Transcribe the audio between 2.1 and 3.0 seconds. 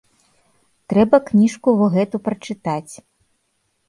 прачытаць.